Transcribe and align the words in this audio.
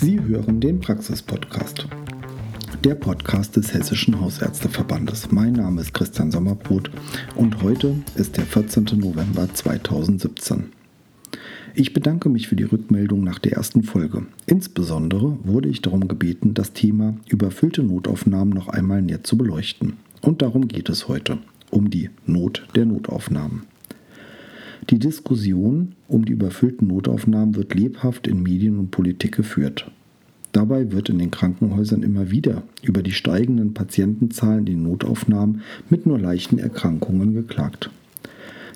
Sie 0.00 0.18
hören 0.18 0.60
den 0.62 0.80
Praxis-Podcast. 0.80 1.86
Der 2.82 2.94
Podcast 2.94 3.56
des 3.56 3.74
Hessischen 3.74 4.18
Hausärzteverbandes. 4.18 5.30
Mein 5.30 5.52
Name 5.52 5.82
ist 5.82 5.92
Christian 5.92 6.30
Sommerbrot 6.30 6.90
und 7.36 7.62
heute 7.62 7.96
ist 8.14 8.38
der 8.38 8.46
14. 8.46 8.84
November 8.94 9.52
2017. 9.52 10.72
Ich 11.74 11.92
bedanke 11.92 12.30
mich 12.30 12.48
für 12.48 12.56
die 12.56 12.64
Rückmeldung 12.64 13.22
nach 13.22 13.38
der 13.40 13.52
ersten 13.52 13.82
Folge. 13.82 14.24
Insbesondere 14.46 15.36
wurde 15.44 15.68
ich 15.68 15.82
darum 15.82 16.08
gebeten, 16.08 16.54
das 16.54 16.72
Thema 16.72 17.16
überfüllte 17.28 17.82
Notaufnahmen 17.82 18.54
noch 18.54 18.68
einmal 18.68 19.02
näher 19.02 19.22
zu 19.22 19.36
beleuchten. 19.36 19.98
Und 20.22 20.40
darum 20.40 20.66
geht 20.66 20.88
es 20.88 21.08
heute, 21.08 21.36
um 21.70 21.90
die 21.90 22.08
Not 22.24 22.66
der 22.74 22.86
Notaufnahmen. 22.86 23.64
Die 24.90 24.98
Diskussion 24.98 25.92
um 26.08 26.24
die 26.24 26.32
überfüllten 26.32 26.88
Notaufnahmen 26.88 27.54
wird 27.54 27.74
lebhaft 27.74 28.26
in 28.26 28.42
Medien 28.42 28.76
und 28.76 28.90
Politik 28.90 29.36
geführt. 29.36 29.88
Dabei 30.50 30.90
wird 30.90 31.08
in 31.08 31.20
den 31.20 31.30
Krankenhäusern 31.30 32.02
immer 32.02 32.32
wieder 32.32 32.64
über 32.82 33.04
die 33.04 33.12
steigenden 33.12 33.72
Patientenzahlen 33.72 34.60
in 34.60 34.66
den 34.66 34.82
Notaufnahmen 34.82 35.62
mit 35.90 36.06
nur 36.06 36.18
leichten 36.18 36.58
Erkrankungen 36.58 37.34
geklagt. 37.34 37.88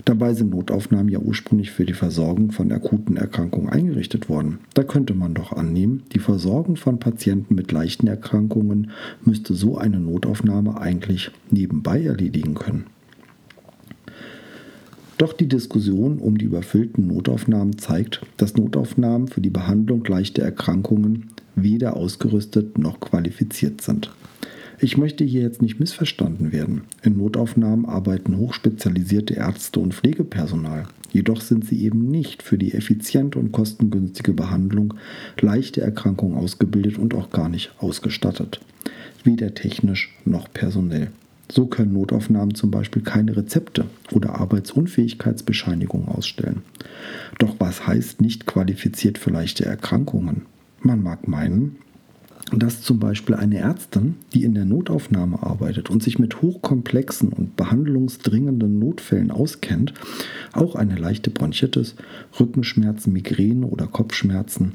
Dabei 0.05 0.34
sind 0.34 0.50
Notaufnahmen 0.50 1.08
ja 1.08 1.19
ursprünglich 1.19 1.72
für 1.72 1.84
die 1.84 1.95
Versorgung 1.95 2.52
von 2.52 2.70
akuten 2.70 3.16
Erkrankungen 3.16 3.70
eingerichtet 3.70 4.28
worden. 4.28 4.58
Da 4.74 4.84
könnte 4.84 5.14
man 5.14 5.34
doch 5.34 5.50
annehmen, 5.50 6.05
die 6.12 6.20
Versorgung 6.20 6.77
von 6.77 7.00
Patienten 7.00 7.56
mit 7.56 7.72
leichten 7.72 8.06
Erkrankungen 8.06 8.92
müsste 9.24 9.55
so 9.55 9.78
eine 9.78 9.98
Notaufnahme 9.98 10.80
eigentlich 10.80 11.33
nebenbei 11.50 12.05
erledigen 12.05 12.55
können. 12.55 12.84
Doch 15.24 15.33
die 15.33 15.48
Diskussion 15.48 16.19
um 16.19 16.37
die 16.37 16.45
überfüllten 16.45 17.06
Notaufnahmen 17.06 17.78
zeigt, 17.78 18.20
dass 18.37 18.56
Notaufnahmen 18.56 19.27
für 19.27 19.41
die 19.41 19.48
Behandlung 19.48 20.05
leichter 20.05 20.42
Erkrankungen 20.42 21.30
weder 21.55 21.97
ausgerüstet 21.97 22.77
noch 22.77 23.00
qualifiziert 23.00 23.80
sind. 23.80 24.11
Ich 24.80 24.98
möchte 24.98 25.25
hier 25.25 25.41
jetzt 25.41 25.62
nicht 25.62 25.80
missverstanden 25.80 26.52
werden. 26.52 26.83
In 27.02 27.17
Notaufnahmen 27.17 27.86
arbeiten 27.86 28.36
hochspezialisierte 28.36 29.33
Ärzte 29.33 29.80
und 29.80 29.95
Pflegepersonal. 29.95 30.89
Jedoch 31.11 31.41
sind 31.41 31.64
sie 31.64 31.83
eben 31.83 32.11
nicht 32.11 32.42
für 32.42 32.58
die 32.58 32.75
effiziente 32.75 33.39
und 33.39 33.50
kostengünstige 33.50 34.34
Behandlung 34.34 34.92
leichter 35.41 35.80
Erkrankungen 35.80 36.36
ausgebildet 36.36 36.98
und 36.98 37.14
auch 37.14 37.30
gar 37.30 37.48
nicht 37.48 37.72
ausgestattet. 37.78 38.61
Weder 39.22 39.55
technisch 39.55 40.14
noch 40.27 40.52
personell. 40.52 41.12
So 41.50 41.67
können 41.67 41.92
Notaufnahmen 41.92 42.55
zum 42.55 42.70
Beispiel 42.70 43.03
keine 43.03 43.37
Rezepte 43.37 43.87
oder 44.12 44.41
Arbeitsunfähigkeitsbescheinigungen 44.41 46.09
ausstellen. 46.09 46.62
Doch 47.39 47.56
was 47.59 47.86
heißt 47.86 48.20
nicht 48.20 48.47
qualifiziert 48.47 49.19
für 49.19 49.31
leichte 49.31 49.64
Erkrankungen? 49.64 50.47
Man 50.81 51.03
mag 51.03 51.28
meinen, 51.28 51.77
dass 52.53 52.83
zum 52.83 52.98
Beispiel 52.98 53.34
eine 53.34 53.59
Ärztin, 53.59 54.17
die 54.33 54.45
in 54.45 54.55
der 54.55 54.64
Notaufnahme 54.64 55.42
arbeitet 55.42 55.91
und 55.91 56.03
sich 56.03 56.19
mit 56.19 56.42
hochkomplexen 56.42 57.33
und 57.33 57.56
behandlungsdringenden 57.56 58.79
Notfällen 58.79 59.31
auskennt, 59.31 59.95
auch 60.53 60.75
eine 60.75 60.97
leichte 60.97 61.31
Bronchitis, 61.31 61.95
Rückenschmerzen, 62.39 63.12
Migräne 63.12 63.67
oder 63.67 63.86
Kopfschmerzen, 63.86 64.75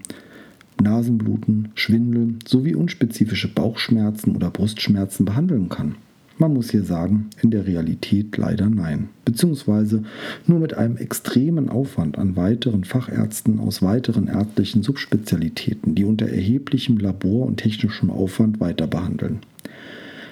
Nasenbluten, 0.81 1.69
Schwindel 1.75 2.35
sowie 2.47 2.75
unspezifische 2.75 3.47
Bauchschmerzen 3.47 4.35
oder 4.35 4.49
Brustschmerzen 4.49 5.25
behandeln 5.25 5.69
kann. 5.69 5.95
Man 6.41 6.53
muss 6.53 6.71
hier 6.71 6.85
sagen, 6.85 7.29
in 7.41 7.51
der 7.51 7.67
Realität 7.67 8.37
leider 8.37 8.69
nein. 8.69 9.09
Beziehungsweise 9.25 10.03
nur 10.47 10.59
mit 10.59 10.73
einem 10.73 10.95
extremen 10.95 11.67
Aufwand 11.67 12.17
an 12.17 12.37
weiteren 12.37 12.85
Fachärzten 12.85 13.59
aus 13.59 13.81
weiteren 13.81 14.27
ärztlichen 14.27 14.81
Subspezialitäten, 14.81 15.95
die 15.95 16.05
unter 16.05 16.29
erheblichem 16.29 16.97
Labor- 16.97 17.45
und 17.45 17.57
technischem 17.57 18.09
Aufwand 18.09 18.61
weiter 18.61 18.87
behandeln. 18.87 19.39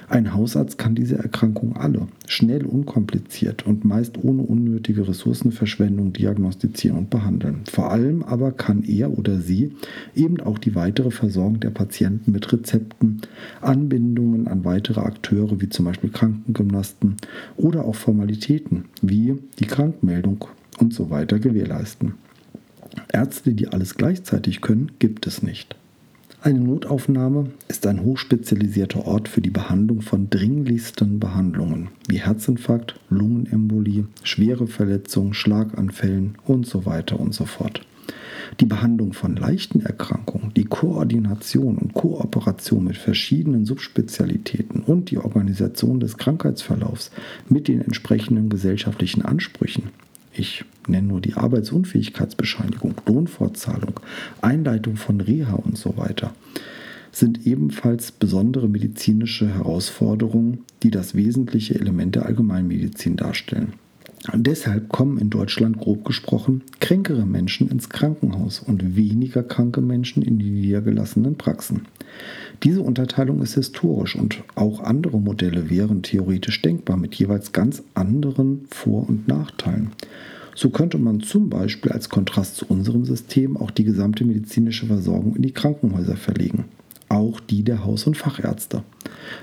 Ein 0.10 0.34
Hausarzt 0.34 0.78
kann 0.78 0.96
diese 0.96 1.18
Erkrankung 1.18 1.76
alle 1.76 2.08
schnell, 2.28 2.66
unkompliziert 2.66 3.66
und 3.66 3.84
meist 3.84 4.18
ohne 4.24 4.42
unnötige 4.42 5.06
Ressourcenverschwendung 5.06 6.14
diagnostizieren 6.14 6.98
und 6.98 7.10
behandeln. 7.10 7.64
Vor 7.70 7.92
allem 7.92 8.24
aber 8.24 8.54
kann 8.54 8.84
er 8.84 9.18
oder 9.18 9.42
sie 9.42 9.74
eben 10.16 10.40
auch 10.40 10.60
die 10.60 10.76
weitere 10.76 11.12
Versorgung 11.12 11.60
der 11.60 11.72
Patienten 11.72 12.32
mit 12.32 12.54
Rezepten, 12.54 13.22
Anbindungen 13.60 14.48
an 14.48 14.64
weitere 14.64 15.02
Akteure 15.02 15.60
wie 15.60 15.68
zum 15.68 15.84
Beispiel 15.84 16.10
Krankengymnasten 16.10 17.18
oder 17.58 17.84
auch 17.84 17.96
Formalitäten 17.96 18.86
wie 19.02 19.36
die 19.60 19.68
Krankmeldung 19.68 20.46
und 20.80 20.94
so 20.94 21.10
weiter 21.10 21.40
gewährleisten. 21.40 22.14
Ärzte, 23.12 23.54
die 23.54 23.68
alles 23.68 23.96
gleichzeitig 23.96 24.62
können, 24.62 24.94
gibt 25.00 25.28
es 25.28 25.44
nicht. 25.44 25.76
Eine 26.40 26.60
Notaufnahme 26.60 27.50
ist 27.68 27.88
ein 27.88 28.04
hochspezialisierter 28.04 29.08
Ort 29.08 29.28
für 29.28 29.42
die 29.42 29.50
Behandlung 29.50 30.02
von 30.02 30.30
dringlichsten 30.30 31.20
Behandlungen 31.20 31.90
wie 32.08 32.20
Herzinfarkt, 32.20 33.00
Lungenembolie, 33.10 34.06
schwere 34.22 34.68
Verletzungen, 34.68 35.34
Schlaganfällen 35.34 36.38
und 36.46 36.68
so 36.68 36.86
weiter 36.86 37.20
und 37.20 37.34
so 37.34 37.46
fort. 37.46 37.82
Die 38.60 38.66
Behandlung 38.66 39.14
von 39.14 39.36
leichten 39.36 39.82
Erkrankungen, 39.82 40.54
die 40.56 40.66
Koordination 40.66 41.80
und 41.80 41.94
Kooperation 41.96 42.84
mit 42.84 42.98
verschiedenen 42.98 43.66
Subspezialitäten 43.66 44.82
und 44.82 45.10
die 45.10 45.18
Organisation 45.18 46.00
des 46.00 46.18
Krankheitsverlaufs 46.18 47.10
mit 47.50 47.68
den 47.68 47.82
entsprechenden 47.82 48.50
gesellschaftlichen 48.50 49.24
Ansprüchen 49.24 49.90
ich 50.38 50.66
nenne 50.90 51.08
nur 51.08 51.22
die 51.22 51.36
Arbeitsunfähigkeitsbescheinigung, 51.36 52.96
Lohnfortzahlung, 53.06 54.00
Einleitung 54.42 54.96
von 54.96 55.22
Reha 55.22 55.54
und 55.54 55.78
so 55.78 55.98
weiter, 55.98 56.34
sind 57.12 57.46
ebenfalls 57.48 58.12
besondere 58.12 58.68
medizinische 58.68 59.48
Herausforderungen, 59.48 60.60
die 60.84 60.92
das 60.92 61.16
wesentliche 61.16 61.76
Element 61.76 62.16
der 62.16 62.26
Allgemeinmedizin 62.26 63.16
darstellen. 63.16 63.74
Und 64.34 64.46
deshalb 64.48 64.90
kommen 64.90 65.18
in 65.20 65.30
Deutschland 65.30 65.78
grob 65.78 66.04
gesprochen 66.04 66.64
kränkere 66.80 67.26
Menschen 67.26 67.70
ins 67.70 67.90
Krankenhaus 67.90 68.60
und 68.60 68.96
weniger 68.96 69.44
kranke 69.44 69.80
Menschen 69.80 70.22
in 70.24 70.38
die 70.40 70.50
niedergelassenen 70.50 71.36
Praxen. 71.36 71.86
Diese 72.64 72.82
Unterteilung 72.82 73.42
ist 73.42 73.54
historisch 73.54 74.16
und 74.16 74.44
auch 74.56 74.82
andere 74.82 75.20
Modelle 75.20 75.70
wären 75.70 76.02
theoretisch 76.02 76.62
denkbar 76.62 76.98
mit 76.98 77.16
jeweils 77.16 77.52
ganz 77.52 77.84
anderen 77.94 78.68
Vor- 78.70 79.08
und 79.08 79.28
Nachteilen. 79.28 79.92
So 80.58 80.72
könnte 80.72 80.98
man 80.98 81.20
zum 81.20 81.52
Beispiel 81.52 81.92
als 81.92 82.10
Kontrast 82.10 82.56
zu 82.56 82.66
unserem 82.66 83.06
System 83.06 83.58
auch 83.58 83.70
die 83.70 83.84
gesamte 83.84 84.26
medizinische 84.26 84.88
Versorgung 84.88 85.36
in 85.36 85.44
die 85.44 85.54
Krankenhäuser 85.54 86.18
verlegen, 86.18 86.66
auch 87.10 87.40
die 87.40 87.62
der 87.62 87.86
Haus- 87.86 88.08
und 88.08 88.18
Fachärzte. 88.18 88.82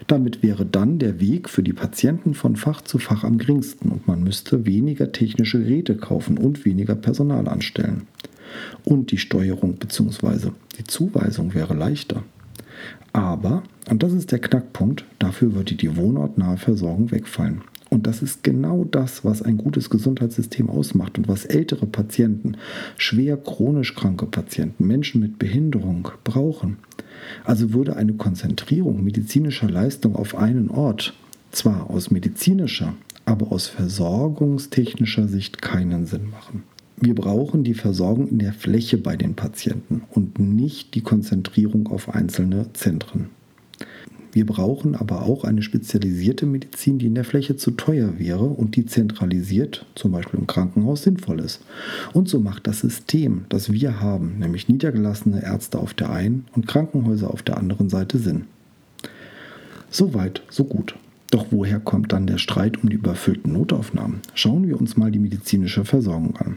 Damit 0.09 0.43
wäre 0.43 0.67
dann 0.67 0.99
der 0.99 1.21
Weg 1.21 1.49
für 1.49 1.63
die 1.63 1.73
Patienten 1.73 2.35
von 2.35 2.57
Fach 2.57 2.81
zu 2.81 2.99
Fach 2.99 3.23
am 3.23 3.39
geringsten 3.39 3.91
und 3.91 4.09
man 4.09 4.25
müsste 4.25 4.67
weniger 4.67 5.13
technische 5.13 5.61
Geräte 5.61 5.95
kaufen 5.95 6.37
und 6.37 6.65
weniger 6.65 6.97
Personal 6.97 7.47
anstellen. 7.47 8.09
Und 8.83 9.13
die 9.13 9.19
Steuerung 9.19 9.77
bzw. 9.77 10.51
die 10.81 10.85
Zuweisung 10.85 11.55
wäre 11.55 11.75
leichter. 11.75 12.25
Aber, 13.13 13.63
und 13.89 14.03
das 14.03 14.13
ist 14.13 14.33
der 14.33 14.41
Knackpunkt, 14.41 15.05
dafür 15.21 15.55
würde 15.55 15.77
die 15.77 15.97
wohnortnahe 15.97 16.57
Versorgung 16.57 17.13
wegfallen. 17.13 17.61
Und 17.95 18.09
das 18.09 18.23
ist 18.23 18.43
genau 18.43 18.83
das, 18.83 19.25
was 19.25 19.41
ein 19.41 19.57
gutes 19.57 19.89
Gesundheitssystem 19.89 20.69
ausmacht 20.69 21.17
und 21.17 21.29
was 21.29 21.45
ältere 21.45 21.87
Patienten, 21.87 22.57
schwer 22.99 23.37
chronisch 23.37 23.95
kranke 23.95 24.27
Patienten, 24.27 24.89
Menschen 24.89 25.21
mit 25.21 25.39
Behinderung 25.39 26.09
brauchen. 26.25 26.79
Also 27.45 27.73
würde 27.73 27.95
eine 27.95 28.15
Konzentrierung 28.15 29.05
medizinischer 29.05 29.71
Leistung 29.71 30.17
auf 30.17 30.35
einen 30.35 30.71
Ort 30.71 31.15
zwar 31.53 31.89
aus 31.89 32.11
medizinischer, 32.11 32.95
aber 33.27 33.53
aus 33.53 33.69
versorgungstechnischer 33.69 35.29
Sicht 35.29 35.63
keinen 35.63 36.07
Sinn 36.07 36.31
machen. 36.31 36.65
Wir 36.97 37.15
brauchen 37.15 37.63
die 37.63 37.75
Versorgung 37.75 38.27
in 38.27 38.41
der 38.41 38.55
Fläche 38.55 38.99
bei 38.99 39.17
den 39.17 39.37
Patienten 39.37 40.03
und 40.11 40.41
nicht 40.41 40.97
die 40.97 41.03
Konzentrierung 41.03 41.87
auf 41.87 42.09
einzelne 42.13 42.73
Zentren. 42.73 43.29
Wir 44.35 44.47
brauchen 44.47 44.97
aber 44.97 45.23
auch 45.23 45.45
eine 45.45 45.63
spezialisierte 45.63 46.45
Medizin, 46.45 46.99
die 46.99 47.07
in 47.07 47.15
der 47.15 47.23
Fläche 47.23 47.55
zu 47.55 47.71
teuer 47.71 48.19
wäre 48.19 48.43
und 48.43 48.75
die 48.75 48.85
zentralisiert, 48.85 49.87
zum 49.95 50.11
Beispiel 50.11 50.41
im 50.41 50.49
Krankenhaus, 50.49 51.05
sinnvoll 51.05 51.39
ist. 51.39 51.61
Und 52.13 52.29
so 52.29 52.41
macht 52.41 52.67
das 52.67 52.81
System, 52.81 53.45
das 53.49 53.71
wir 53.71 54.01
haben, 54.01 54.41
nämlich 54.41 54.69
niedergelassene 54.69 55.41
Ärzte 55.45 55.79
auf 55.79 55.95
der 55.95 56.11
einen 56.11 56.47
und 56.57 56.67
Krankenhäuser 56.67 57.31
auf 57.31 57.45
der 57.45 57.59
anderen 57.59 57.89
Seite 57.89 58.19
Sinn. 58.19 58.47
Soweit, 59.89 60.43
so 60.51 60.65
gut. 60.65 60.97
Doch 61.31 61.47
woher 61.53 61.79
kommt 61.79 62.13
dann 62.13 62.27
der 62.27 62.39
Streit 62.39 62.83
um 62.83 62.91
die 62.91 62.97
überfüllten 62.97 63.53
Notaufnahmen? 63.53 64.19
Schauen 64.35 64.67
wir 64.67 64.81
uns 64.81 64.97
mal 64.97 65.13
die 65.13 65.21
medizinische 65.21 65.85
Versorgung 65.85 66.37
an. 66.39 66.57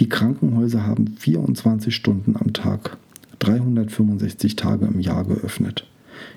Die 0.00 0.08
Krankenhäuser 0.08 0.84
haben 0.84 1.06
24 1.18 1.94
Stunden 1.94 2.34
am 2.36 2.52
Tag, 2.52 2.96
365 3.38 4.56
Tage 4.56 4.86
im 4.86 4.98
Jahr 4.98 5.24
geöffnet. 5.24 5.86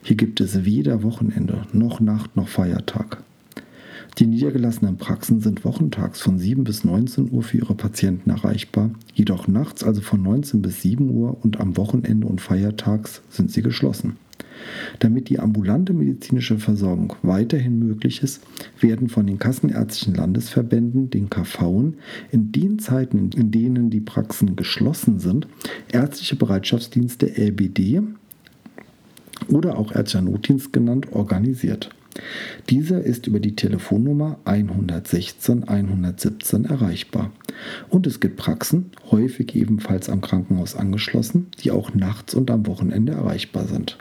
Hier 0.02 0.16
gibt 0.16 0.42
es 0.42 0.66
weder 0.66 1.04
Wochenende, 1.04 1.64
noch 1.74 2.00
Nacht, 2.00 2.36
noch 2.36 2.48
Feiertag. 2.48 3.24
Die 4.20 4.28
niedergelassenen 4.28 4.98
Praxen 4.98 5.42
sind 5.42 5.66
wochentags 5.66 6.22
von 6.22 6.38
7 6.38 6.64
bis 6.64 6.84
19 6.84 7.32
Uhr 7.32 7.42
für 7.42 7.58
ihre 7.58 7.74
Patienten 7.74 8.30
erreichbar, 8.30 8.92
jedoch 9.16 9.48
nachts 9.48 9.84
also 9.84 10.02
von 10.02 10.22
19 10.22 10.62
bis 10.62 10.84
7 10.84 11.10
Uhr 11.10 11.38
und 11.44 11.60
am 11.60 11.78
Wochenende 11.78 12.28
und 12.28 12.40
feiertags 12.40 13.22
sind 13.30 13.52
sie 13.52 13.64
geschlossen. 13.64 14.18
Damit 15.00 15.30
die 15.30 15.40
ambulante 15.40 15.94
medizinische 15.94 16.60
Versorgung 16.60 17.16
weiterhin 17.24 17.80
möglich 17.80 18.22
ist, 18.22 18.44
werden 18.80 19.10
von 19.10 19.26
den 19.26 19.40
kassenärztlichen 19.40 20.16
Landesverbänden, 20.16 21.10
den 21.10 21.30
KV, 21.30 21.94
in 22.32 22.52
den 22.52 22.80
Zeiten, 22.80 23.32
in 23.36 23.52
denen 23.52 23.90
die 23.90 24.00
Praxen 24.00 24.56
geschlossen 24.56 25.20
sind, 25.20 25.48
ärztliche 25.92 26.36
Bereitschaftsdienste 26.36 27.36
LBD 27.36 28.02
oder 29.48 29.78
auch 29.78 29.92
ärztlicher 29.92 30.24
Notdienst 30.24 30.74
genannt, 30.74 31.08
organisiert. 31.12 31.90
Dieser 32.70 33.02
ist 33.02 33.28
über 33.28 33.40
die 33.40 33.56
Telefonnummer 33.56 34.38
116 34.46 35.64
117 35.68 36.66
erreichbar. 36.66 37.32
Und 37.90 38.08
es 38.08 38.20
gibt 38.20 38.38
Praxen, 38.38 38.92
häufig 39.12 39.56
ebenfalls 39.56 40.10
am 40.10 40.22
Krankenhaus 40.22 40.76
angeschlossen, 40.76 41.48
die 41.60 41.72
auch 41.72 41.94
nachts 41.94 42.34
und 42.34 42.52
am 42.52 42.68
Wochenende 42.68 43.14
erreichbar 43.14 43.68
sind. 43.68 43.98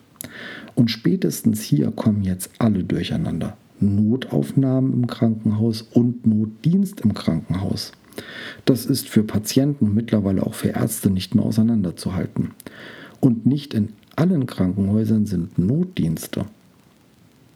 Und 0.74 0.90
spätestens 0.90 1.62
hier 1.62 1.90
kommen 1.90 2.22
jetzt 2.22 2.50
alle 2.58 2.84
durcheinander. 2.84 3.56
Notaufnahmen 3.80 4.92
im 4.92 5.06
Krankenhaus 5.06 5.82
und 5.82 6.26
Notdienst 6.26 7.00
im 7.00 7.14
Krankenhaus. 7.14 7.92
Das 8.64 8.86
ist 8.86 9.08
für 9.08 9.24
Patienten 9.24 9.86
und 9.86 9.94
mittlerweile 9.94 10.46
auch 10.46 10.54
für 10.54 10.68
Ärzte 10.68 11.10
nicht 11.10 11.34
mehr 11.34 11.44
auseinanderzuhalten. 11.44 12.50
Und 13.20 13.46
nicht 13.46 13.74
in 13.74 13.90
allen 14.16 14.46
Krankenhäusern 14.46 15.26
sind 15.26 15.58
Notdienste. 15.58 16.46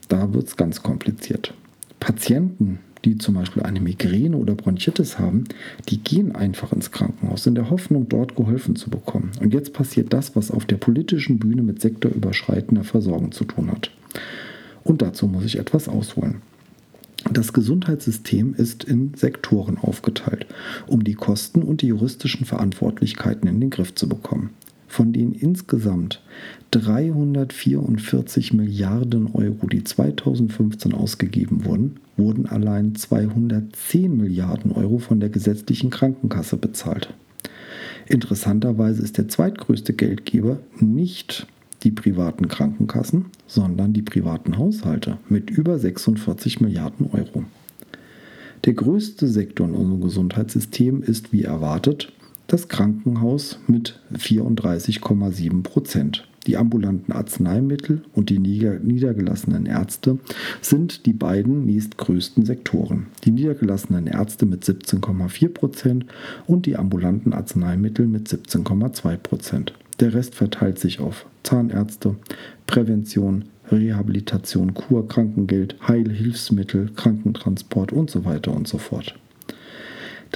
Da 0.09 0.33
wird 0.33 0.47
es 0.47 0.57
ganz 0.57 0.83
kompliziert. 0.83 1.53
Patienten, 2.01 2.79
die 3.05 3.19
zum 3.19 3.35
Beispiel 3.35 3.63
eine 3.63 3.81
Migräne 3.81 4.37
oder 4.37 4.55
Bronchitis 4.55 5.19
haben, 5.19 5.45
die 5.89 5.99
gehen 5.99 6.35
einfach 6.35 6.73
ins 6.73 6.91
Krankenhaus 6.91 7.47
in 7.47 7.55
der 7.55 7.71
Hoffnung, 7.71 8.09
dort 8.09 8.37
geholfen 8.37 8.77
zu 8.77 8.91
bekommen. 8.91 9.33
Und 9.41 9.55
jetzt 9.55 9.73
passiert 9.73 10.13
das, 10.13 10.37
was 10.37 10.51
auf 10.51 10.65
der 10.65 10.77
politischen 10.77 11.39
Bühne 11.39 11.63
mit 11.63 11.81
sektorüberschreitender 11.81 12.85
Versorgung 12.85 13.33
zu 13.33 13.45
tun 13.45 13.71
hat. 13.71 13.91
Und 14.85 15.03
dazu 15.03 15.27
muss 15.27 15.45
ich 15.45 15.59
etwas 15.59 15.89
ausholen. 15.89 16.43
Das 17.33 17.53
Gesundheitssystem 17.53 18.55
ist 18.55 18.85
in 18.85 19.15
Sektoren 19.15 19.79
aufgeteilt, 19.79 20.47
um 20.87 21.03
die 21.03 21.15
Kosten 21.15 21.63
und 21.63 21.83
die 21.83 21.89
juristischen 21.89 22.47
Verantwortlichkeiten 22.47 23.49
in 23.49 23.61
den 23.61 23.71
Griff 23.71 23.95
zu 23.95 24.09
bekommen 24.09 24.51
von 24.97 25.13
den 25.13 25.33
insgesamt 25.33 26.23
344 26.71 28.55
Milliarden 28.55 29.27
Euro, 29.35 29.67
die 29.67 29.85
2015 29.85 30.95
ausgegeben 30.95 31.67
wurden, 31.67 31.97
wurden 32.17 32.47
allein 32.47 32.95
210 32.95 34.17
Milliarden 34.17 34.73
Euro 34.73 34.97
von 34.97 35.21
der 35.21 35.29
gesetzlichen 35.29 35.91
Krankenkasse 35.91 36.57
bezahlt. 36.57 37.13
Interessanterweise 38.09 39.03
ist 39.03 39.19
der 39.19 39.29
zweitgrößte 39.29 39.93
Geldgeber 39.93 40.61
nicht 40.81 41.47
die 41.83 41.91
privaten 41.91 42.49
Krankenkassen, 42.49 43.27
sondern 43.47 43.93
die 43.93 44.01
privaten 44.01 44.57
Haushalte 44.57 45.19
mit 45.29 45.51
über 45.51 45.79
46 45.79 46.63
Milliarden 46.63 47.11
Euro. 47.13 47.45
Der 48.65 48.73
größte 48.73 49.29
Sektor 49.29 49.69
in 49.69 49.75
unserem 49.75 50.01
Gesundheitssystem 50.01 51.03
ist 51.03 51.35
wie 51.35 51.43
erwartet 51.43 52.13
das 52.47 52.69
Krankenhaus 52.69 53.59
mit 53.67 54.01
34,7 54.15 55.63
Prozent. 55.63 56.27
Die 56.47 56.57
ambulanten 56.57 57.13
Arzneimittel 57.13 58.03
und 58.13 58.31
die 58.31 58.39
niedergelassenen 58.39 59.67
Ärzte 59.67 60.19
sind 60.61 61.05
die 61.05 61.13
beiden 61.13 61.67
nächstgrößten 61.67 62.47
Sektoren. 62.47 63.07
Die 63.25 63.33
niedergelassenen 63.33 64.07
Ärzte 64.07 64.47
mit 64.47 64.63
17,4 64.63 65.49
Prozent 65.49 66.07
und 66.47 66.67
die 66.67 66.77
ambulanten 66.77 67.33
Arzneimittel 67.33 68.07
mit 68.07 68.29
17,2 68.29 69.17
Prozent. 69.17 69.73
Der 69.99 70.15
Rest 70.15 70.37
verteilt 70.37 70.79
sich 70.79 71.01
auf 71.01 71.27
Zahnärzte, 71.43 72.15
Prävention, 72.69 73.47
Rehabilitation, 73.73 74.75
Kur, 74.75 75.09
Krankengeld, 75.09 75.77
Heilhilfsmittel, 75.89 76.91
Krankentransport 76.95 77.93
und 77.93 78.09
so 78.09 78.25
weiter 78.25 78.55
und 78.55 78.69
so 78.69 78.79
fort. 78.79 79.17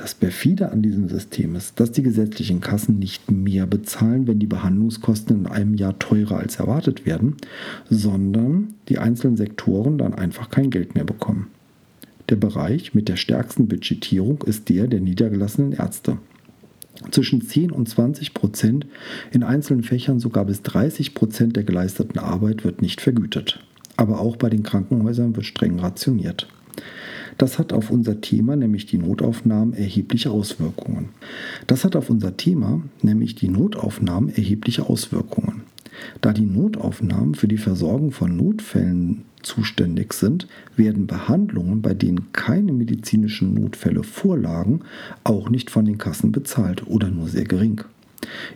Das 0.01 0.15
perfide 0.15 0.73
an 0.73 0.81
diesem 0.81 1.11
System 1.11 1.55
ist, 1.57 1.79
dass 1.79 1.93
die 1.93 2.03
gesetzlichen 2.03 2.63
Kassen 2.63 2.99
nicht 2.99 3.31
mehr 3.31 3.67
bezahlen, 3.67 4.27
wenn 4.27 4.39
die 4.39 4.47
Behandlungskosten 4.47 5.41
in 5.41 5.47
einem 5.47 5.75
Jahr 5.75 5.99
teurer 5.99 6.39
als 6.39 6.57
erwartet 6.57 7.05
werden, 7.05 7.37
sondern 7.91 8.73
die 8.89 8.99
einzelnen 8.99 9.37
Sektoren 9.37 9.99
dann 9.99 10.15
einfach 10.15 10.49
kein 10.49 10.71
Geld 10.71 10.95
mehr 10.95 11.05
bekommen. 11.05 11.49
Der 12.31 12.37
Bereich 12.37 12.95
mit 12.95 13.11
der 13.11 13.17
stärksten 13.17 13.69
Budgetierung 13.69 14.43
ist 14.47 14.71
der 14.71 14.87
der 14.87 15.01
niedergelassenen 15.01 15.73
Ärzte. 15.73 16.17
Zwischen 17.11 17.43
10 17.43 17.71
und 17.71 17.87
20 17.87 18.33
Prozent, 18.33 18.87
in 19.33 19.43
einzelnen 19.43 19.83
Fächern 19.83 20.19
sogar 20.19 20.47
bis 20.47 20.63
30 20.63 21.13
Prozent 21.15 21.57
der 21.57 21.65
geleisteten 21.65 22.19
Arbeit 22.19 22.65
wird 22.65 22.81
nicht 22.81 23.03
vergütet. 23.03 23.63
Aber 23.99 24.21
auch 24.21 24.37
bei 24.37 24.49
den 24.49 24.63
Krankenhäusern 24.63 25.37
wird 25.37 25.45
streng 25.45 25.79
rationiert. 25.79 26.49
Das 27.41 27.59
hat 27.59 27.73
auf 27.73 27.91
unser 27.91 28.21
Thema, 28.21 28.55
nämlich 28.55 28.85
die 28.85 28.99
Notaufnahmen, 28.99 29.73
erhebliche 29.73 30.31
Auswirkungen. 30.31 31.09
Das 31.67 31.87
hat 31.87 31.97
auf 31.97 32.11
unser 32.11 32.37
Thema, 32.37 32.83
nämlich 33.01 33.35
die 33.35 33.49
Notaufnahmen, 33.49 34.29
erhebliche 34.29 34.85
Auswirkungen. 34.85 35.63
Da 36.21 36.35
die 36.35 36.45
Notaufnahmen 36.45 37.35
für 37.35 37.49
die 37.49 37.57
Versorgung 37.57 38.13
von 38.13 38.37
Notfällen 38.37 39.23
zuständig 39.41 40.13
sind, 40.13 40.49
werden 40.77 41.07
Behandlungen, 41.07 41.81
bei 41.81 41.95
denen 41.95 42.31
keine 42.33 42.75
medizinischen 42.75 43.55
Notfälle 43.55 44.03
vorlagen, 44.03 44.83
auch 45.25 45.49
nicht 45.49 45.71
von 45.71 45.87
den 45.87 45.97
Kassen 45.97 46.33
bezahlt 46.33 46.89
oder 46.89 47.09
nur 47.09 47.29
sehr 47.29 47.45
gering. 47.45 47.81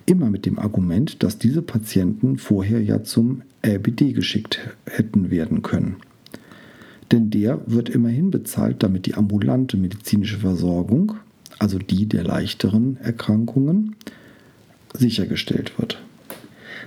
Immer 0.04 0.28
mit 0.28 0.44
dem 0.44 0.58
Argument, 0.58 1.22
dass 1.22 1.38
diese 1.38 1.62
Patienten 1.62 2.36
vorher 2.36 2.82
ja 2.82 3.02
zum 3.02 3.40
RBD 3.64 4.12
geschickt 4.12 4.60
hätten 4.84 5.31
werden 5.31 5.62
können 5.62 5.96
denn 7.12 7.31
der 7.31 7.61
wird 7.67 7.89
immerhin 7.89 8.31
bezahlt, 8.31 8.83
damit 8.83 9.06
die 9.06 9.15
ambulante 9.15 9.77
medizinische 9.77 10.39
Versorgung, 10.39 11.15
also 11.59 11.79
die 11.79 12.06
der 12.06 12.25
leichteren 12.25 12.97
Erkrankungen, 12.99 13.97
sichergestellt 14.97 15.79
wird. 15.79 16.01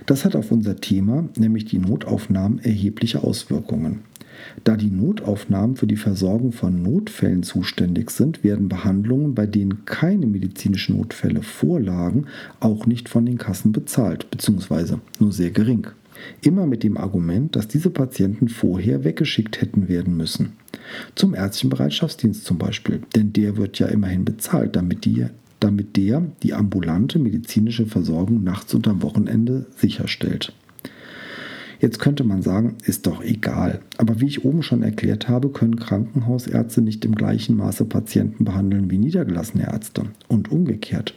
Das 0.06 0.24
hat 0.24 0.36
auf 0.36 0.50
unser 0.50 0.76
Thema, 0.76 1.28
nämlich 1.36 1.66
die 1.66 1.78
Notaufnahmen, 1.78 2.58
erhebliche 2.60 3.22
Auswirkungen. 3.22 4.00
Da 4.64 4.76
die 4.76 4.90
Notaufnahmen 4.90 5.76
für 5.76 5.86
die 5.86 5.96
Versorgung 5.96 6.52
von 6.52 6.82
Notfällen 6.82 7.42
zuständig 7.42 8.10
sind, 8.10 8.44
werden 8.44 8.68
Behandlungen, 8.68 9.34
bei 9.34 9.46
denen 9.46 9.84
keine 9.84 10.26
medizinischen 10.26 10.96
Notfälle 10.96 11.42
vorlagen, 11.42 12.26
auch 12.60 12.86
nicht 12.86 13.08
von 13.08 13.26
den 13.26 13.38
Kassen 13.38 13.72
bezahlt, 13.72 14.30
beziehungsweise 14.30 15.00
nur 15.18 15.32
sehr 15.32 15.50
gering. 15.50 15.88
Immer 16.42 16.66
mit 16.66 16.82
dem 16.82 16.96
Argument, 16.96 17.54
dass 17.56 17.68
diese 17.68 17.90
Patienten 17.90 18.48
vorher 18.48 19.04
weggeschickt 19.04 19.60
hätten 19.60 19.88
werden 19.88 20.16
müssen. 20.16 20.52
Zum 21.14 21.34
ärztlichen 21.34 21.70
Bereitschaftsdienst 21.70 22.44
zum 22.44 22.58
Beispiel, 22.58 23.02
denn 23.14 23.32
der 23.32 23.56
wird 23.56 23.78
ja 23.78 23.86
immerhin 23.86 24.24
bezahlt, 24.24 24.76
damit, 24.76 25.04
die, 25.04 25.26
damit 25.60 25.96
der 25.96 26.22
die 26.42 26.54
ambulante 26.54 27.18
medizinische 27.18 27.86
Versorgung 27.86 28.42
nachts 28.42 28.74
und 28.74 28.88
am 28.88 29.02
Wochenende 29.02 29.66
sicherstellt. 29.76 30.52
Jetzt 31.80 32.00
könnte 32.00 32.24
man 32.24 32.42
sagen, 32.42 32.76
ist 32.84 33.06
doch 33.06 33.22
egal. 33.22 33.80
Aber 33.98 34.20
wie 34.20 34.26
ich 34.26 34.44
oben 34.44 34.62
schon 34.62 34.82
erklärt 34.82 35.28
habe, 35.28 35.50
können 35.50 35.76
Krankenhausärzte 35.76 36.82
nicht 36.82 37.04
im 37.04 37.14
gleichen 37.14 37.56
Maße 37.56 37.84
Patienten 37.84 38.44
behandeln 38.44 38.90
wie 38.90 38.98
niedergelassene 38.98 39.64
Ärzte. 39.64 40.06
Und 40.26 40.50
umgekehrt. 40.50 41.14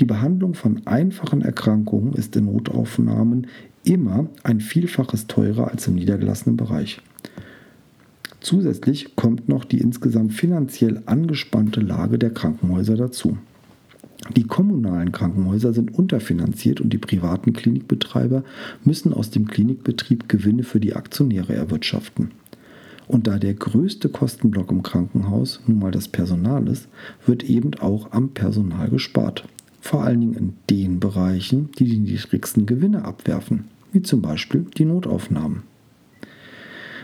Die 0.00 0.04
Behandlung 0.04 0.54
von 0.54 0.84
einfachen 0.86 1.42
Erkrankungen 1.42 2.12
ist 2.14 2.34
in 2.34 2.46
Notaufnahmen 2.46 3.46
immer 3.84 4.26
ein 4.42 4.60
Vielfaches 4.60 5.26
teurer 5.26 5.70
als 5.70 5.86
im 5.86 5.94
niedergelassenen 5.94 6.56
Bereich. 6.56 7.00
Zusätzlich 8.40 9.16
kommt 9.16 9.48
noch 9.48 9.64
die 9.64 9.78
insgesamt 9.78 10.34
finanziell 10.34 11.02
angespannte 11.06 11.80
Lage 11.80 12.18
der 12.18 12.30
Krankenhäuser 12.30 12.96
dazu. 12.96 13.38
Die 14.36 14.44
kommunalen 14.44 15.12
Krankenhäuser 15.12 15.72
sind 15.72 15.94
unterfinanziert 15.94 16.80
und 16.80 16.92
die 16.92 16.98
privaten 16.98 17.52
Klinikbetreiber 17.52 18.44
müssen 18.84 19.12
aus 19.12 19.30
dem 19.30 19.46
Klinikbetrieb 19.46 20.28
Gewinne 20.28 20.62
für 20.62 20.80
die 20.80 20.94
Aktionäre 20.94 21.54
erwirtschaften. 21.54 22.32
Und 23.06 23.26
da 23.26 23.38
der 23.38 23.54
größte 23.54 24.08
Kostenblock 24.08 24.70
im 24.70 24.82
Krankenhaus 24.82 25.60
nun 25.66 25.78
mal 25.78 25.90
das 25.90 26.08
Personal 26.08 26.68
ist, 26.68 26.88
wird 27.26 27.44
eben 27.44 27.74
auch 27.80 28.12
am 28.12 28.30
Personal 28.30 28.88
gespart. 28.88 29.46
Vor 29.80 30.04
allen 30.04 30.20
Dingen 30.20 30.34
in 30.34 30.52
den 30.70 31.00
Bereichen, 31.00 31.70
die 31.78 31.84
die 31.84 31.98
niedrigsten 31.98 32.64
Gewinne 32.64 33.04
abwerfen 33.04 33.64
wie 33.94 34.02
zum 34.02 34.20
Beispiel 34.20 34.66
die 34.76 34.84
Notaufnahmen. 34.84 35.62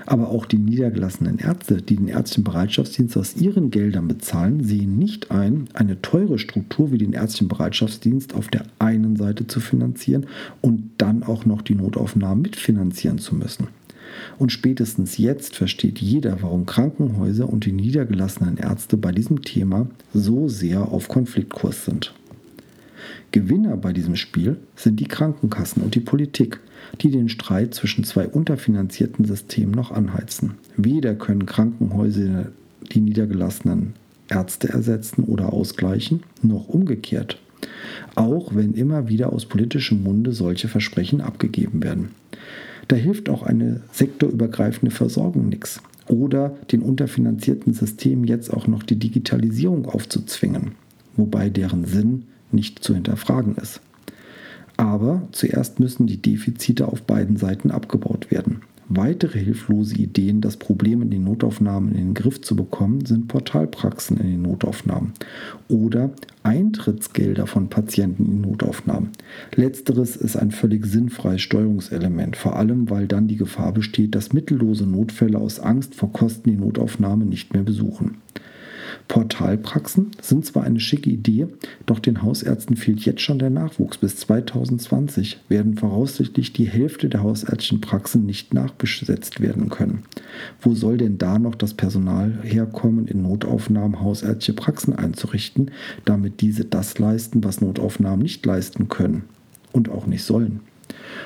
Aber 0.07 0.31
auch 0.31 0.45
die 0.45 0.59
niedergelassenen 0.59 1.39
Ärzte, 1.39 1.83
die 1.83 1.95
den 1.95 2.09
ärztlichen 2.09 2.43
Bereitschaftsdienst 2.43 3.17
aus 3.17 3.37
ihren 3.37 3.71
Geldern 3.71 4.09
bezahlen, 4.09 4.65
sehen 4.65 4.99
nicht 4.99 5.31
ein, 5.31 5.69
eine 5.73 6.03
teure 6.03 6.39
Struktur 6.39 6.91
wie 6.91 6.99
den 6.99 7.13
ärztlichen 7.13 7.49
Bereitschaftsdienst 7.49 8.35
auf 8.35 8.49
der 8.49 8.65
einen 8.81 9.15
Seite 9.17 9.47
zu 9.47 9.61
finanzieren 9.61 10.27
und 10.61 10.91
dann 10.99 11.23
auch 11.23 11.45
noch 11.45 11.63
die 11.63 11.77
Notaufnahmen 11.77 12.43
mitfinanzieren 12.43 13.19
zu 13.19 13.37
müssen. 13.37 13.69
Und 14.39 14.51
spätestens 14.51 15.17
jetzt 15.17 15.55
versteht 15.55 16.01
jeder, 16.01 16.43
warum 16.43 16.67
Krankenhäuser 16.67 17.49
und 17.49 17.65
die 17.65 17.73
niedergelassenen 17.73 18.57
Ärzte 18.57 18.97
bei 18.97 19.13
diesem 19.13 19.43
Thema 19.43 19.87
so 20.13 20.49
sehr 20.49 20.89
auf 20.89 21.07
Konfliktkurs 21.07 21.85
sind. 21.85 22.13
Gewinner 23.33 23.77
bei 23.77 23.93
diesem 23.93 24.17
Spiel 24.17 24.57
sind 24.77 25.01
die 25.01 25.07
Krankenkassen 25.07 25.83
und 25.83 25.95
die 25.95 26.01
Politik, 26.01 26.61
die 27.01 27.11
den 27.11 27.29
Streit 27.29 27.75
zwischen 27.75 28.05
zwei 28.05 28.27
unterfinanzierten 28.29 29.25
Systemen 29.25 29.75
noch 29.75 29.91
anheizen. 29.91 30.53
Weder 30.77 31.15
können 31.15 31.47
Krankenhäuser 31.47 32.53
die 32.93 33.01
niedergelassenen 33.01 33.95
Ärzte 34.29 34.69
ersetzen 34.69 35.25
oder 35.25 35.53
ausgleichen, 35.53 36.23
noch 36.43 36.69
umgekehrt. 36.69 37.39
Auch 38.15 38.55
wenn 38.55 38.75
immer 38.75 39.09
wieder 39.09 39.33
aus 39.33 39.47
politischem 39.47 40.03
Munde 40.03 40.33
solche 40.33 40.69
Versprechen 40.69 41.21
abgegeben 41.21 41.83
werden. 41.83 42.11
Da 42.89 42.97
hilft 42.97 43.29
auch 43.29 43.43
eine 43.43 43.83
sektorübergreifende 43.93 44.91
Versorgung 44.91 45.49
nichts. 45.49 45.81
Oder 46.09 46.57
den 46.73 46.83
unterfinanzierten 46.83 47.73
Systemen 47.73 48.25
jetzt 48.25 48.53
auch 48.53 48.67
noch 48.67 48.83
die 48.83 48.99
Digitalisierung 48.99 49.87
aufzuzwingen, 49.87 50.73
wobei 51.17 51.51
deren 51.51 51.85
Sinn 51.85 52.25
nicht 52.53 52.83
zu 52.83 52.95
hinterfragen 52.95 53.57
ist. 53.57 53.81
Aber 54.77 55.29
zuerst 55.33 55.79
müssen 55.81 56.07
die 56.07 56.23
Defizite 56.23 56.89
auf 56.89 57.03
beiden 57.03 57.37
Seiten 57.37 57.71
abgebaut 57.71 58.31
werden. 58.31 58.63
Weitere 58.93 59.39
hilflose 59.39 59.95
Ideen, 59.95 60.41
das 60.41 60.57
Problem 60.57 61.01
in 61.01 61.11
den 61.11 61.23
Notaufnahmen 61.23 61.93
in 61.93 62.07
den 62.07 62.15
Griff 62.15 62.41
zu 62.41 62.57
bekommen, 62.57 63.07
sind 63.07 63.29
Portalpraxen 63.29 64.17
in 64.17 64.27
den 64.27 64.43
Notaufnahmen 64.43 65.13
oder 65.69 66.11
Eintrittsgelder 66.43 67.47
von 67.47 67.69
Patienten 67.69 68.25
in 68.25 68.41
Notaufnahmen. 68.41 69.11
Letzteres 69.55 70.17
ist 70.17 70.35
ein 70.35 70.51
völlig 70.51 70.87
sinnfreies 70.87 71.41
Steuerungselement, 71.41 72.35
vor 72.35 72.57
allem 72.57 72.91
weil 72.91 73.07
dann 73.07 73.29
die 73.29 73.37
Gefahr 73.37 73.73
besteht, 73.73 74.17
dass 74.17 74.33
mittellose 74.33 74.87
Notfälle 74.87 75.39
aus 75.39 75.61
Angst 75.61 75.95
vor 75.95 76.13
Kosten 76.13 76.51
die 76.51 76.57
Notaufnahme 76.57 77.27
nicht 77.27 77.55
mehr 77.55 77.63
besuchen. 77.63 78.17
Portalpraxen 79.09 80.11
sind 80.21 80.47
zwar 80.47 80.65
eine 80.65 80.81
schicke 80.81 81.11
Idee, 81.11 81.49
doch 81.87 81.99
den 81.99 82.23
Hausärzten 82.23 82.77
fehlt 82.77 83.01
jetzt 83.01 83.21
schon 83.23 83.39
der 83.39 83.51
Nachwuchs. 83.51 83.99
Bis 83.99 84.17
2020 84.17 85.41
werden 85.49 85.77
voraussichtlich 85.77 86.53
die 86.53 86.69
Hälfte 86.69 87.09
der 87.09 87.23
hausärztlichen 87.23 87.81
Praxen 87.81 88.27
nicht 88.27 88.55
nachbesetzt 88.55 89.41
werden 89.41 89.69
können. 89.69 90.05
Wo 90.61 90.75
soll 90.75 90.97
denn 90.97 91.19
da 91.19 91.39
noch 91.39 91.55
das 91.55 91.75
Personal 91.75 92.39
herkommen, 92.43 93.07
in 93.07 93.23
Notaufnahmen 93.23 94.01
hausärztliche 94.01 94.55
Praxen 94.55 94.95
einzurichten, 94.95 95.71
damit 96.05 96.41
diese 96.41 96.65
das 96.65 96.99
leisten, 96.99 97.43
was 97.45 97.61
Notaufnahmen 97.61 98.23
nicht 98.23 98.45
leisten 98.47 98.89
können 98.89 99.25
und 99.73 99.89
auch 99.89 100.07
nicht 100.07 100.25
sollen? 100.25 100.61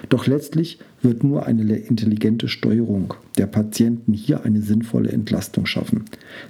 Doch 0.08 0.26
letztlich 0.26 0.78
wird 1.04 1.22
nur 1.22 1.46
eine 1.46 1.76
intelligente 1.76 2.48
Steuerung 2.48 3.14
der 3.38 3.46
Patienten 3.46 4.12
hier 4.12 4.44
eine 4.44 4.62
sinnvolle 4.62 5.10
Entlastung 5.10 5.66
schaffen, 5.66 6.04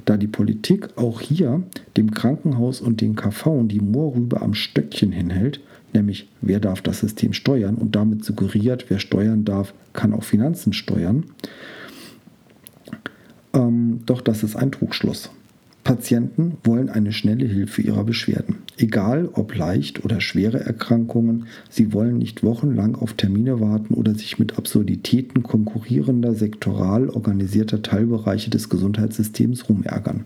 da 0.04 0.16
die 0.16 0.28
Politik 0.28 0.96
auch 0.96 1.20
hier 1.20 1.62
dem 1.96 2.12
Krankenhaus 2.12 2.80
und 2.80 3.00
den 3.00 3.16
KV 3.16 3.64
die 3.64 3.80
Moorrübe 3.80 4.40
am 4.40 4.54
Stöckchen 4.54 5.12
hinhält, 5.12 5.60
nämlich 5.92 6.28
wer 6.40 6.60
darf 6.60 6.80
das 6.80 7.00
System 7.00 7.32
steuern 7.32 7.74
und 7.74 7.96
damit 7.96 8.24
suggeriert, 8.24 8.86
wer 8.88 8.98
steuern 8.98 9.44
darf, 9.44 9.74
kann 9.92 10.12
auch 10.12 10.24
Finanzen 10.24 10.72
steuern. 10.72 11.24
Ähm, 13.52 14.00
doch 14.06 14.20
das 14.20 14.42
ist 14.42 14.56
ein 14.56 14.72
Trugschluss. 14.72 15.30
Patienten 15.84 16.56
wollen 16.64 16.88
eine 16.88 17.12
schnelle 17.12 17.46
Hilfe 17.46 17.82
ihrer 17.82 18.04
Beschwerden. 18.04 18.56
Egal 18.76 19.28
ob 19.32 19.54
leicht 19.54 20.04
oder 20.04 20.20
schwere 20.20 20.58
Erkrankungen, 20.58 21.46
sie 21.70 21.92
wollen 21.92 22.18
nicht 22.18 22.42
wochenlang 22.42 22.96
auf 22.96 23.12
Termine 23.12 23.60
warten 23.60 23.94
oder 23.94 24.14
sich 24.14 24.38
mit 24.38 24.58
Absurditäten 24.58 25.44
konkurrierender, 25.44 26.34
sektoral 26.34 27.08
organisierter 27.08 27.82
Teilbereiche 27.82 28.50
des 28.50 28.68
Gesundheitssystems 28.68 29.68
rumärgern. 29.68 30.24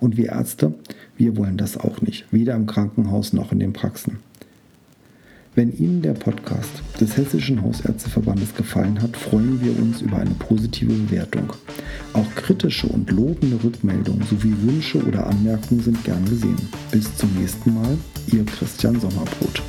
Und 0.00 0.18
wir 0.18 0.26
Ärzte, 0.26 0.74
wir 1.16 1.36
wollen 1.36 1.56
das 1.56 1.78
auch 1.78 2.02
nicht, 2.02 2.30
weder 2.30 2.54
im 2.54 2.66
Krankenhaus 2.66 3.32
noch 3.32 3.52
in 3.52 3.58
den 3.58 3.72
Praxen. 3.72 4.18
Wenn 5.58 5.76
Ihnen 5.76 6.02
der 6.02 6.12
Podcast 6.12 6.70
des 7.00 7.16
Hessischen 7.16 7.60
Hausärzteverbandes 7.60 8.54
gefallen 8.54 9.02
hat, 9.02 9.16
freuen 9.16 9.60
wir 9.60 9.76
uns 9.82 10.02
über 10.02 10.18
eine 10.18 10.30
positive 10.38 10.92
Bewertung. 10.92 11.52
Auch 12.12 12.32
kritische 12.36 12.86
und 12.86 13.10
lobende 13.10 13.58
Rückmeldungen 13.64 14.24
sowie 14.30 14.54
Wünsche 14.62 15.04
oder 15.04 15.26
Anmerkungen 15.26 15.82
sind 15.82 16.04
gern 16.04 16.24
gesehen. 16.26 16.68
Bis 16.92 17.12
zum 17.16 17.34
nächsten 17.34 17.74
Mal, 17.74 17.98
Ihr 18.28 18.44
Christian 18.46 19.00
Sommerbrot. 19.00 19.60